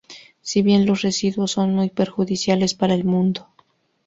[0.41, 3.49] Si bien los residuos son muy perjudiciales para el mundo.